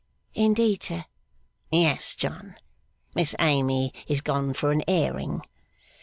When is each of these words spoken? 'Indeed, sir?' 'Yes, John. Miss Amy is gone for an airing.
'Indeed, 0.33 0.81
sir?' 0.81 1.05
'Yes, 1.71 2.15
John. 2.15 2.55
Miss 3.13 3.35
Amy 3.39 3.93
is 4.07 4.21
gone 4.21 4.55
for 4.55 4.71
an 4.71 4.81
airing. 4.87 5.43